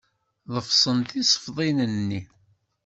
Ḍefsen 0.53 0.97
tisefḍin-nni. 1.09 2.21